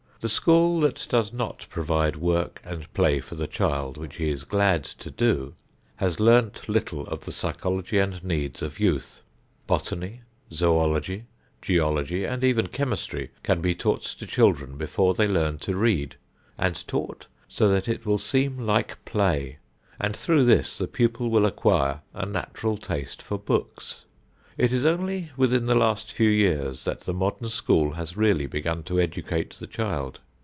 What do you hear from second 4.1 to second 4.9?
he is glad